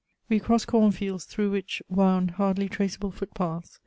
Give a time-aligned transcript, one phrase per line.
[0.29, 3.79] We crossed cornfields through which wound hardly traceable footpaths.